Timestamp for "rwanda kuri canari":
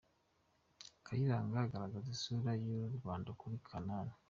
2.97-4.11